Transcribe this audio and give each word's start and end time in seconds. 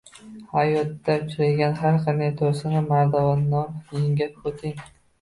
hayotda 0.53 1.17
uchragan 1.25 1.77
har 1.83 2.01
qanday 2.07 2.33
to‘siqni 2.41 2.85
mardonavor 2.91 4.03
yengib 4.03 4.47
o‘ting! 4.55 4.87